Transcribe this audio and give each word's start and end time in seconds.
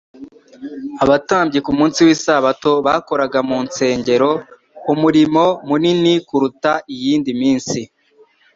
Abatambyi 1.03 1.59
ku 1.65 1.71
munsi 1.77 1.99
w'lsabato 2.07 2.71
bakoraga 2.85 3.39
mu 3.49 3.57
ntsengero 3.65 4.31
umurimo 4.93 5.43
munini 5.67 6.13
kuruta 6.27 6.71
iyindi 6.93 7.31
minsi. 7.41 7.79